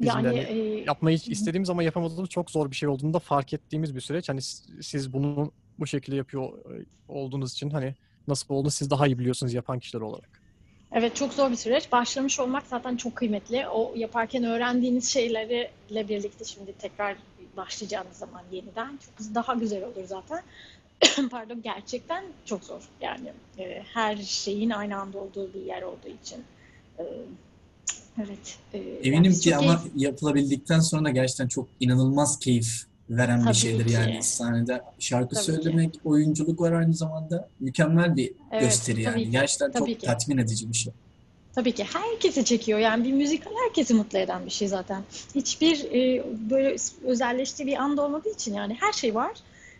Bizim 0.00 0.14
Yani 0.14 0.24
de 0.24 0.28
hani 0.28 0.58
e, 0.58 0.84
yapmayı 0.84 1.18
istediğimiz 1.26 1.70
ama 1.70 1.82
yapamadığımız 1.82 2.28
çok 2.28 2.50
zor 2.50 2.70
bir 2.70 2.76
şey 2.76 2.88
olduğunu 2.88 3.14
da 3.14 3.18
fark 3.18 3.52
ettiğimiz 3.52 3.94
bir 3.94 4.00
süreç. 4.00 4.28
Hani 4.28 4.42
siz- 4.42 4.70
siz 4.82 5.12
bunu 5.12 5.52
bu 5.78 5.86
şekilde 5.86 6.16
yapıyor 6.16 6.48
e, 6.48 6.84
olduğunuz 7.08 7.52
için 7.52 7.70
hani 7.70 7.94
nasıl 8.28 8.54
oldu 8.54 8.70
siz 8.70 8.90
daha 8.90 9.06
iyi 9.06 9.18
biliyorsunuz 9.18 9.54
yapan 9.54 9.78
kişiler 9.78 10.00
olarak. 10.02 10.40
Evet 10.92 11.16
çok 11.16 11.32
zor 11.32 11.50
bir 11.50 11.56
süreç. 11.56 11.92
Başlamış 11.92 12.40
olmak 12.40 12.66
zaten 12.66 12.96
çok 12.96 13.16
kıymetli. 13.16 13.68
O 13.68 13.92
yaparken 13.96 14.44
öğrendiğiniz 14.44 15.08
şeylerle 15.08 15.70
birlikte 16.08 16.44
şimdi 16.44 16.72
tekrar 16.72 17.16
başlayacağınız 17.56 18.16
zaman 18.16 18.42
yeniden 18.52 18.98
çok 19.06 19.34
daha 19.34 19.54
güzel 19.54 19.84
olur 19.84 20.04
zaten. 20.06 20.42
Pardon 21.30 21.62
gerçekten 21.62 22.24
çok 22.44 22.64
zor. 22.64 22.80
Yani 23.00 23.32
e, 23.58 23.82
her 23.94 24.16
şeyin 24.16 24.70
aynı 24.70 24.96
anda 24.96 25.18
olduğu 25.18 25.54
bir 25.54 25.60
yer 25.60 25.82
olduğu 25.82 26.08
için. 26.22 26.44
E, 26.98 27.04
evet. 28.18 28.58
e, 28.74 28.78
Eminim 28.78 29.24
yani 29.24 29.40
ki 29.40 29.56
ama 29.56 29.72
keyif- 29.72 29.90
yapılabildikten 29.96 30.80
sonra 30.80 31.04
da 31.04 31.10
gerçekten 31.10 31.48
çok 31.48 31.68
inanılmaz 31.80 32.38
keyif 32.38 32.89
veren 33.10 33.38
bir 33.40 33.44
Tabii 33.44 33.54
şeydir 33.54 33.86
ki. 33.86 33.92
yani 33.92 34.22
sahnede 34.22 34.82
şarkı 34.98 35.34
Tabii 35.34 35.44
ki. 35.46 35.52
söylemek, 35.52 36.00
oyunculuk 36.04 36.60
var 36.60 36.72
aynı 36.72 36.94
zamanda 36.94 37.48
mükemmel 37.60 38.16
bir 38.16 38.32
Evet, 38.52 38.62
gösteri 38.62 39.02
yani. 39.02 39.24
ki. 39.24 39.30
Gerçekten 39.30 39.72
Tabii 39.72 39.92
çok 39.92 40.00
ki. 40.00 40.06
tatmin 40.06 40.38
edici 40.38 40.68
bir 40.68 40.74
şey. 40.74 40.92
Tabii 41.54 41.72
ki 41.72 41.84
herkesi 41.84 42.44
çekiyor. 42.44 42.78
Yani 42.78 43.04
bir 43.04 43.12
müzikal 43.12 43.50
herkesi 43.66 43.94
mutlu 43.94 44.18
eden 44.18 44.46
bir 44.46 44.50
şey 44.50 44.68
zaten. 44.68 45.02
Hiçbir 45.34 45.84
e, 45.84 46.24
böyle 46.50 46.76
özelleştiği 47.04 47.66
bir 47.66 47.76
anda 47.76 48.02
olmadığı 48.02 48.28
için 48.30 48.54
yani 48.54 48.76
her 48.80 48.92
şey 48.92 49.14
var. 49.14 49.32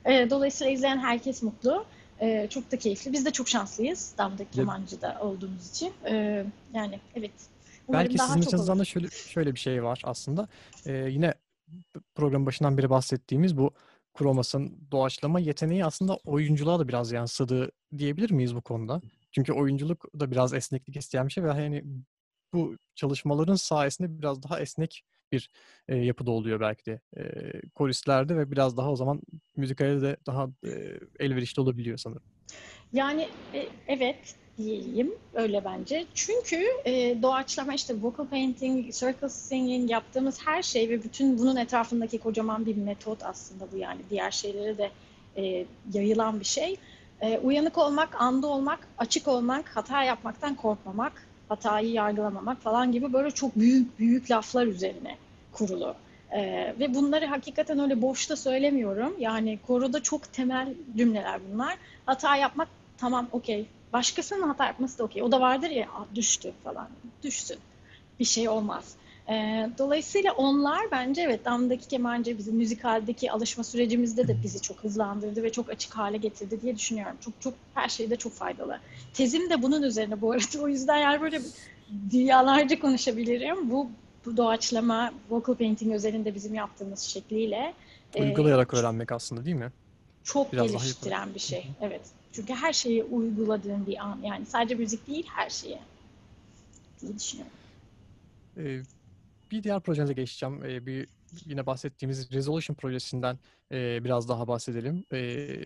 E, 0.05 0.31
dolayısıyla 0.31 0.73
izleyen 0.73 0.99
herkes 0.99 1.43
mutlu. 1.43 1.85
E, 2.21 2.47
çok 2.51 2.73
da 2.73 2.79
keyifli. 2.79 3.13
Biz 3.13 3.27
de 3.27 3.31
çok 3.31 3.49
şanslıyız 3.49 4.13
damdaki 4.19 4.51
kemancıda 4.51 5.19
olduğumuz 5.21 5.71
için. 5.71 5.93
E, 6.11 6.45
yani 6.75 7.01
evet. 7.17 7.31
Umarım 7.89 8.09
Belki 8.09 8.19
sizin 8.19 8.57
olur. 8.73 8.79
da 8.79 8.85
şöyle 8.85 9.09
şöyle 9.11 9.55
bir 9.55 9.61
şey 9.61 9.85
var 9.85 10.03
aslında. 10.05 10.49
Ee, 10.87 10.93
yine 10.93 11.35
programın 12.15 12.47
başından 12.47 12.79
beri 12.79 12.91
bahsettiğimiz 12.91 13.57
bu 13.57 13.71
Kromas'ın 14.15 14.79
doğaçlama 14.93 15.41
yeteneği 15.41 15.85
aslında 15.85 16.17
oyunculuğa 16.17 16.79
da 16.79 16.89
biraz 16.89 17.13
yansıdı 17.13 17.71
diyebilir 17.99 18.31
miyiz 18.31 18.55
bu 18.55 18.63
konuda? 18.63 19.01
Çünkü 19.33 19.53
oyunculuk 19.53 20.21
da 20.21 20.31
biraz 20.31 20.55
esneklik 20.55 20.97
isteyen 20.97 21.27
bir 21.27 21.33
şey 21.33 21.45
ve 21.45 21.51
hani 21.51 21.85
bu 22.53 22.77
çalışmaların 22.95 23.55
sayesinde 23.55 24.19
biraz 24.19 24.43
daha 24.43 24.61
esnek 24.61 25.05
bir 25.33 25.51
e, 25.89 25.97
yapıda 25.97 26.31
oluyor 26.31 26.61
belki 26.61 26.87
de 26.87 27.01
e, 27.17 27.23
koristlerde 27.75 28.37
ve 28.37 28.51
biraz 28.51 28.77
daha 28.77 28.91
o 28.91 28.97
zaman 28.97 29.21
müzikale 29.57 30.03
de 30.03 30.17
daha 30.27 30.49
e, 30.65 31.01
elverişli 31.19 31.61
olabiliyor 31.61 31.99
sanırım. 31.99 32.23
Yani 32.93 33.29
e, 33.55 33.69
evet 33.87 34.37
diyeyim 34.61 35.15
öyle 35.35 35.65
bence. 35.65 36.07
Çünkü 36.15 36.65
e, 36.85 37.23
doğaçlama 37.23 37.75
işte 37.75 37.95
vocal 38.03 38.27
painting, 38.27 38.93
circle 38.93 39.29
singing 39.29 39.91
yaptığımız 39.91 40.39
her 40.47 40.63
şey 40.63 40.89
ve 40.89 41.03
bütün 41.03 41.39
bunun 41.39 41.57
etrafındaki 41.57 42.19
kocaman 42.19 42.67
bir 42.67 42.77
metot 42.77 43.23
aslında 43.25 43.65
bu 43.73 43.77
yani 43.77 44.01
diğer 44.11 44.31
şeylere 44.31 44.79
de 44.79 44.91
e, 45.37 45.67
yayılan 45.93 46.41
bir 46.41 46.45
şey. 46.45 46.77
E, 47.21 47.39
uyanık 47.39 47.79
olmak, 47.79 48.21
anda 48.21 48.47
olmak, 48.47 48.89
açık 48.99 49.29
olmak, 49.29 49.77
hata 49.77 50.05
yapmaktan 50.05 50.55
korkmamak, 50.55 51.13
hatayı 51.49 51.91
yargılamamak 51.93 52.63
falan 52.63 52.93
gibi 52.93 53.13
böyle 53.13 53.31
çok 53.31 53.57
büyük 53.57 53.99
büyük 53.99 54.31
laflar 54.31 54.67
üzerine 54.67 55.17
kurulu. 55.53 55.95
E, 56.31 56.41
ve 56.81 56.95
bunları 56.95 57.27
hakikaten 57.27 57.79
öyle 57.79 58.03
boşta 58.03 58.37
söylemiyorum. 58.37 59.15
Yani 59.19 59.59
koroda 59.67 60.03
çok 60.03 60.33
temel 60.33 60.75
cümleler 60.97 61.41
bunlar. 61.53 61.77
Hata 62.07 62.37
yapmak 62.37 62.69
tamam 62.99 63.29
okey. 63.33 63.67
Başkasının 63.93 64.49
hata 64.49 64.67
yapması 64.67 64.99
da 64.99 65.05
okey. 65.05 65.23
O 65.23 65.33
da 65.33 65.41
vardır 65.41 65.71
ya 65.71 65.87
"Aa, 65.87 66.15
düştü 66.15 66.53
falan. 66.65 66.89
Düşsün. 67.23 67.59
Bir 68.21 68.25
şey 68.25 68.49
olmaz. 68.49 68.95
Ee, 69.29 69.71
dolayısıyla 69.79 70.33
onlar 70.33 70.81
bence 70.93 71.23
evet 71.23 71.45
damdaki 71.45 71.89
kemancı 71.89 72.39
bizim 72.39 72.57
müzikaldeki 72.57 73.33
alışma 73.33 73.65
sürecimizde 73.65 74.29
de 74.29 74.43
bizi 74.43 74.63
çok 74.63 74.85
hızlandırdı 74.85 75.43
ve 75.43 75.53
çok 75.53 75.71
açık 75.71 75.93
hale 75.97 76.17
getirdi 76.17 76.63
diye 76.63 76.77
düşünüyorum. 76.77 77.17
Çok 77.21 77.35
çok 77.41 77.55
her 77.75 77.89
şeyde 77.89 78.17
çok 78.17 78.33
faydalı. 78.33 78.81
Tezim 79.15 79.51
de 79.51 79.63
bunun 79.63 79.83
üzerine 79.83 80.21
bu 80.21 80.33
arada. 80.33 80.63
O 80.63 80.69
yüzden 80.69 80.97
yani 80.97 81.21
böyle 81.21 81.41
dünyalarca 82.11 82.81
konuşabilirim. 82.81 83.71
Bu 83.71 83.91
bu 84.27 84.37
doğaçlama, 84.37 85.13
vocal 85.31 85.55
painting 85.55 85.95
özelinde 85.95 86.35
bizim 86.35 86.55
yaptığımız 86.55 87.01
şekliyle 87.01 87.75
e, 88.15 88.23
Uygulayarak 88.23 88.75
öğrenmek 88.75 89.13
aslında 89.13 89.45
değil 89.45 89.57
mi? 89.57 89.73
çok 90.25 90.53
Biraz 90.53 90.67
geliştiren 90.67 91.35
bir 91.35 91.41
şey. 91.41 91.67
Evet. 91.81 92.01
Çünkü 92.33 92.55
her 92.55 92.73
şeyi 92.73 93.05
uyguladığın 93.05 93.87
bir 93.87 94.05
an. 94.05 94.21
Yani 94.25 94.47
sadece 94.47 94.75
müzik 94.75 95.07
değil 95.07 95.27
her 95.29 95.51
şeye. 95.51 95.81
diye 97.01 97.17
düşünüyorum. 97.19 97.53
Ee, 98.57 98.83
bir 99.51 99.63
diğer 99.63 99.81
projenize 99.81 100.13
geçeceğim. 100.13 100.65
Ee, 100.65 100.87
bir 100.87 101.09
yine 101.45 101.67
bahsettiğimiz 101.67 102.33
Resolution 102.33 102.75
projesinden 102.75 103.39
e, 103.73 104.05
biraz 104.05 104.29
daha 104.29 104.49
bahsedelim. 104.49 105.05
Ee, 105.13 105.65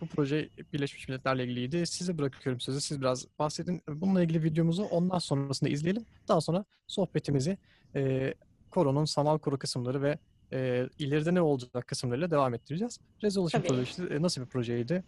bu 0.00 0.06
proje 0.06 0.48
Birleşmiş 0.72 1.08
Milletler'le 1.08 1.38
ilgiliydi. 1.38 1.86
Size 1.86 2.18
bırakıyorum 2.18 2.60
sözü. 2.60 2.80
Siz 2.80 3.00
biraz 3.00 3.26
bahsedin. 3.38 3.82
Bununla 3.88 4.22
ilgili 4.22 4.42
videomuzu 4.42 4.82
ondan 4.82 5.18
sonrasında 5.18 5.70
izleyelim. 5.70 6.04
Daha 6.28 6.40
sonra 6.40 6.64
sohbetimizi 6.86 7.58
e, 7.96 8.34
koronun 8.70 9.04
sanal 9.04 9.38
koro 9.38 9.58
kısımları 9.58 10.02
ve 10.02 10.18
e, 10.52 10.88
ileride 10.98 11.34
ne 11.34 11.40
olacak 11.40 11.86
kısımlarıyla 11.86 12.30
devam 12.30 12.54
ettireceğiz. 12.54 12.98
Resolution 13.22 13.60
Tabii. 13.60 13.68
projesi 13.68 14.02
e, 14.02 14.22
nasıl 14.22 14.42
bir 14.42 14.46
projeydi? 14.46 15.04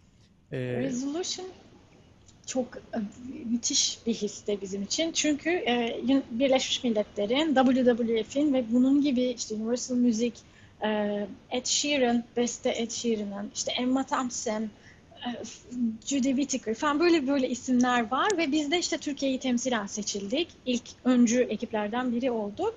Ee, 0.51 0.57
Resolution 0.57 1.47
çok 2.45 2.77
e, 2.77 2.99
müthiş 3.45 3.99
bir 4.05 4.13
hisse 4.13 4.61
bizim 4.61 4.83
için. 4.83 5.11
Çünkü 5.11 5.49
e, 5.49 6.01
Birleşmiş 6.31 6.83
Milletler'in, 6.83 7.55
WWF'in 7.55 8.53
ve 8.53 8.63
bunun 8.71 9.01
gibi 9.01 9.21
işte 9.23 9.55
Universal 9.55 9.95
Music, 9.95 10.33
e, 10.83 10.87
Ed 11.51 11.65
Sheeran, 11.65 12.23
beste 12.37 12.69
Ed 12.69 12.91
Sheeran'ın, 12.91 13.51
işte 13.55 13.71
Emma 13.71 14.03
Thompson, 14.05 14.61
e, 14.61 15.29
Judy 16.05 16.29
Whittaker 16.29 16.73
falan 16.73 16.99
böyle 16.99 17.27
böyle 17.27 17.49
isimler 17.49 18.11
var 18.11 18.37
ve 18.37 18.51
biz 18.51 18.71
de 18.71 18.79
işte 18.79 18.97
Türkiye'yi 18.97 19.39
temsilen 19.39 19.85
seçildik. 19.85 20.47
İlk 20.65 20.83
öncü 21.03 21.41
ekiplerden 21.41 22.11
biri 22.15 22.31
olduk. 22.31 22.75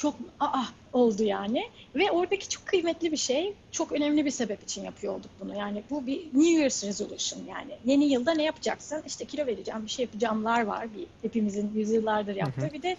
Çok 0.00 0.14
aa 0.40 0.64
oldu 0.92 1.22
yani. 1.22 1.68
Ve 1.94 2.10
oradaki 2.10 2.48
çok 2.48 2.66
kıymetli 2.66 3.12
bir 3.12 3.16
şey, 3.16 3.54
çok 3.72 3.92
önemli 3.92 4.24
bir 4.24 4.30
sebep 4.30 4.62
için 4.62 4.84
yapıyor 4.84 5.14
olduk 5.14 5.30
bunu. 5.40 5.58
Yani 5.58 5.82
bu 5.90 6.06
bir 6.06 6.24
New 6.24 6.50
Year's 6.50 6.84
Resolution 6.84 7.40
yani. 7.48 7.72
Yeni 7.84 8.04
yılda 8.04 8.34
ne 8.34 8.42
yapacaksın? 8.42 9.02
İşte 9.06 9.24
kilo 9.24 9.46
vereceğim, 9.46 9.84
bir 9.84 9.90
şey 9.90 10.04
yapacağımlar 10.04 10.62
var. 10.62 10.94
Bir, 10.96 11.06
hepimizin 11.22 11.72
yüzyıllardır 11.74 12.36
yaptığı. 12.36 12.70
Bir 12.72 12.82
de 12.82 12.96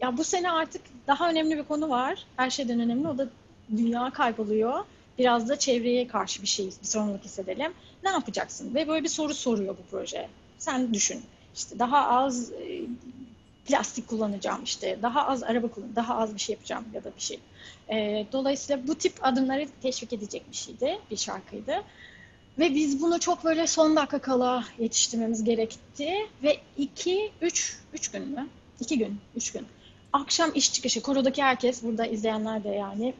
ya 0.00 0.16
bu 0.16 0.24
sene 0.24 0.50
artık 0.50 0.82
daha 1.06 1.30
önemli 1.30 1.56
bir 1.56 1.62
konu 1.62 1.88
var. 1.88 2.26
Her 2.36 2.50
şeyden 2.50 2.80
önemli. 2.80 3.08
O 3.08 3.18
da 3.18 3.28
dünya 3.76 4.10
kayboluyor. 4.10 4.84
Biraz 5.18 5.48
da 5.48 5.58
çevreye 5.58 6.08
karşı 6.08 6.42
bir 6.42 6.46
şey, 6.46 6.66
bir 6.66 6.88
sorumluluk 6.88 7.24
hissedelim. 7.24 7.72
Ne 8.04 8.10
yapacaksın? 8.10 8.74
Ve 8.74 8.88
böyle 8.88 9.04
bir 9.04 9.08
soru 9.08 9.34
soruyor 9.34 9.76
bu 9.78 9.82
proje. 9.90 10.28
Sen 10.58 10.94
düşün. 10.94 11.22
İşte 11.54 11.78
daha 11.78 12.08
az 12.08 12.52
e, 12.52 12.80
plastik 13.70 14.08
kullanacağım 14.08 14.64
işte 14.64 14.98
daha 15.02 15.26
az 15.26 15.42
araba 15.42 15.68
kullan 15.68 15.96
daha 15.96 16.16
az 16.16 16.34
bir 16.34 16.40
şey 16.40 16.52
yapacağım 16.52 16.84
ya 16.94 17.04
da 17.04 17.10
bir 17.16 17.20
şey. 17.20 17.40
Ee, 17.90 18.26
dolayısıyla 18.32 18.88
bu 18.88 18.94
tip 18.94 19.12
adımları 19.22 19.66
teşvik 19.82 20.12
edecek 20.12 20.42
bir 20.50 20.56
şeydi, 20.56 20.98
bir 21.10 21.16
şarkıydı. 21.16 21.74
Ve 22.58 22.74
biz 22.74 23.02
bunu 23.02 23.20
çok 23.20 23.44
böyle 23.44 23.66
son 23.66 23.96
dakika 23.96 24.18
kala 24.18 24.64
yetiştirmemiz 24.78 25.44
gerekti. 25.44 26.14
Ve 26.42 26.56
iki, 26.78 27.32
üç, 27.40 27.78
üç 27.92 28.10
gün 28.10 28.28
mü? 28.28 28.48
İki 28.80 28.98
gün, 28.98 29.20
üç 29.36 29.52
gün. 29.52 29.66
Akşam 30.12 30.50
iş 30.54 30.72
çıkışı, 30.72 31.02
korodaki 31.02 31.42
herkes, 31.42 31.82
burada 31.82 32.06
izleyenler 32.06 32.64
de 32.64 32.68
yani 32.68 33.14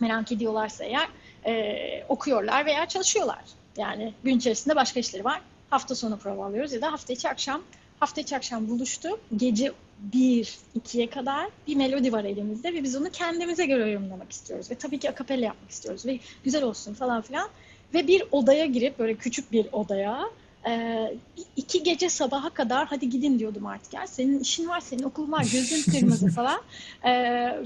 merak 0.00 0.32
ediyorlarsa 0.32 0.84
eğer 0.84 1.08
e, 1.46 2.04
okuyorlar 2.08 2.66
veya 2.66 2.86
çalışıyorlar. 2.86 3.44
Yani 3.76 4.14
gün 4.24 4.38
içerisinde 4.38 4.76
başka 4.76 5.00
işleri 5.00 5.24
var. 5.24 5.40
Hafta 5.70 5.94
sonu 5.94 6.18
prova 6.18 6.46
alıyoruz 6.46 6.72
ya 6.72 6.80
da 6.80 6.92
hafta 6.92 7.12
içi 7.12 7.28
akşam 7.28 7.62
hafta 8.00 8.20
içi 8.20 8.36
akşam 8.36 8.68
buluştuk. 8.68 9.20
Gece 9.36 9.72
1-2'ye 10.12 11.10
kadar 11.10 11.48
bir 11.66 11.76
melodi 11.76 12.12
var 12.12 12.24
elimizde 12.24 12.74
ve 12.74 12.82
biz 12.82 12.96
onu 12.96 13.10
kendimize 13.10 13.66
göre 13.66 13.90
yorumlamak 13.90 14.32
istiyoruz. 14.32 14.70
Ve 14.70 14.74
tabii 14.74 14.98
ki 14.98 15.10
akapella 15.10 15.44
yapmak 15.44 15.70
istiyoruz 15.70 16.06
ve 16.06 16.18
güzel 16.44 16.62
olsun 16.62 16.94
falan 16.94 17.22
filan. 17.22 17.48
Ve 17.94 18.06
bir 18.06 18.24
odaya 18.32 18.66
girip 18.66 18.98
böyle 18.98 19.14
küçük 19.14 19.52
bir 19.52 19.66
odaya 19.72 20.30
e, 20.68 21.14
iki 21.56 21.82
gece 21.82 22.08
sabaha 22.08 22.50
kadar 22.50 22.86
hadi 22.86 23.10
gidin 23.10 23.38
diyordum 23.38 23.66
artık 23.66 23.94
ya. 23.94 24.06
Senin 24.06 24.40
işin 24.40 24.68
var, 24.68 24.80
senin 24.80 25.02
okulun 25.02 25.32
var, 25.32 25.46
gözün 25.52 25.92
kırmızı 25.92 26.28
falan. 26.34 26.60
E, 27.02 27.12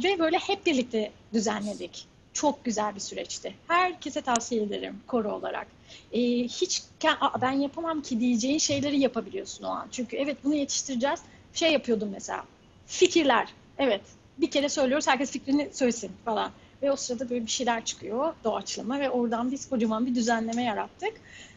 ve 0.05 0.19
böyle 0.19 0.39
hep 0.39 0.67
birlikte 0.67 1.13
düzenledik. 1.33 2.07
Çok 2.35 2.65
güzel 2.65 2.95
bir 2.95 3.01
süreçti. 3.01 3.55
Herkese 3.69 4.21
tavsiye 4.23 4.63
ederim 4.63 5.01
koro 5.07 5.33
olarak. 5.33 5.67
E, 6.13 6.21
hiç 6.45 6.83
"Aa, 7.21 7.41
ben 7.41 7.53
yapamam 7.53 8.03
ki 8.03 8.21
diyeceğin 8.21 8.59
şeyleri 8.59 9.01
yapabiliyorsun 9.01 9.65
o 9.65 9.69
an. 9.69 9.89
Çünkü 9.93 10.17
evet 10.17 10.37
bunu 10.45 10.55
yetiştireceğiz. 10.55 11.21
Şey 11.55 11.73
yapıyordum 11.73 12.09
mesela. 12.13 12.45
Fikirler. 12.87 13.49
Evet. 13.79 14.01
Bir 14.39 14.51
kere 14.51 14.69
söylüyoruz 14.69 15.09
herkes 15.09 15.31
fikrini 15.31 15.69
söylesin 15.73 16.13
falan. 16.25 16.51
Ve 16.83 16.93
o 16.93 16.97
sırada 16.97 17.31
böyle 17.31 17.47
bir 17.47 17.51
şeyler 17.51 17.85
çıkıyor 17.85 18.35
doğaçlama 18.45 19.01
ve 19.01 19.11
oradan 19.11 19.51
biz 19.53 19.69
kocaman 19.69 20.07
bir 20.07 20.15
düzenleme 20.15 20.63
yarattık. 20.63 21.13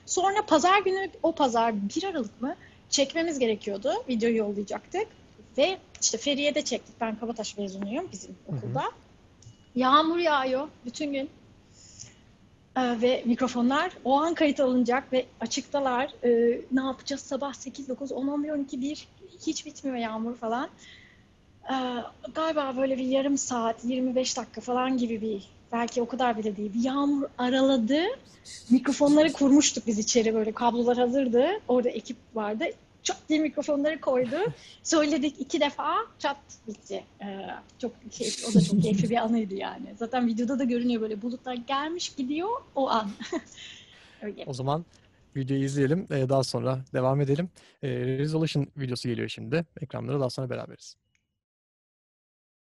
Sonra 0.05 0.45
pazar 0.47 0.81
günü 0.81 1.09
o 1.23 1.31
pazar 1.31 1.73
1 1.95 2.03
Aralık 2.03 2.41
mı 2.41 2.55
çekmemiz 2.89 3.39
gerekiyordu. 3.39 3.93
Videoyu 4.09 4.37
yollayacaktık. 4.37 5.07
Ve 5.57 5.77
işte 6.01 6.17
Feriye'de 6.17 6.61
çektik. 6.61 6.95
Ben 7.01 7.15
Kabataş 7.19 7.57
mezunuyum 7.57 8.09
bizim 8.11 8.35
Hı 8.49 8.55
hı. 8.55 8.73
Yağmur 9.75 10.17
yağıyor 10.17 10.67
bütün 10.85 11.13
gün. 11.13 11.29
Ee, 12.77 13.01
ve 13.01 13.23
mikrofonlar 13.25 13.91
o 14.05 14.21
an 14.21 14.33
kayıt 14.33 14.59
alınacak 14.59 15.13
ve 15.13 15.25
açıktalar. 15.41 16.11
Ee, 16.23 16.61
ne 16.71 16.81
yapacağız 16.81 17.21
sabah 17.21 17.53
8, 17.53 17.89
9, 17.89 18.11
10, 18.11 18.27
11, 18.27 18.49
12, 18.49 18.81
1 18.81 19.07
hiç 19.47 19.65
bitmiyor 19.65 19.97
yağmur 19.97 20.35
falan. 20.35 20.69
Ee, 21.71 21.75
galiba 22.35 22.73
böyle 22.77 22.97
bir 22.97 23.05
yarım 23.05 23.37
saat, 23.37 23.85
25 23.85 24.37
dakika 24.37 24.61
falan 24.61 24.97
gibi 24.97 25.21
bir 25.21 25.49
belki 25.71 26.01
o 26.01 26.07
kadar 26.07 26.37
bile 26.37 26.57
değil. 26.57 26.73
Bir 26.73 26.83
yağmur 26.83 27.27
araladı. 27.37 28.01
Mikrofonları 28.69 29.33
kurmuştuk 29.33 29.87
biz 29.87 29.99
içeri 29.99 30.33
böyle 30.33 30.51
kablolar 30.51 30.97
hazırdı. 30.97 31.47
Orada 31.67 31.89
ekip 31.89 32.17
vardı. 32.35 32.65
Çat 33.07 33.17
diye 33.29 33.39
mikrofonları 33.39 34.01
koydu. 34.01 34.35
Söyledik 34.83 35.35
iki 35.39 35.61
defa 35.61 35.95
çat 36.19 36.37
bitti. 36.67 37.03
Ee, 37.21 37.47
çok 37.79 38.11
keyifli, 38.11 38.45
o 38.47 38.53
da 38.53 38.61
çok 38.61 38.81
keyifli 38.81 39.09
bir 39.09 39.15
anıydı 39.15 39.55
yani. 39.55 39.93
Zaten 39.95 40.27
videoda 40.27 40.59
da 40.59 40.63
görünüyor 40.63 41.01
böyle 41.01 41.21
bulutlar 41.21 41.53
gelmiş 41.53 42.15
gidiyor 42.15 42.49
o 42.75 42.89
an. 42.89 43.11
Öyle. 44.21 44.43
O 44.47 44.53
zaman 44.53 44.85
videoyu 45.35 45.63
izleyelim. 45.63 46.07
Ee, 46.11 46.29
daha 46.29 46.43
sonra 46.43 46.79
devam 46.93 47.21
edelim. 47.21 47.49
Ee, 47.83 47.89
Resolution 47.89 48.67
videosu 48.77 49.09
geliyor 49.09 49.29
şimdi. 49.29 49.65
Ekranlara 49.81 50.19
daha 50.19 50.29
sonra 50.29 50.49
beraberiz. 50.49 50.95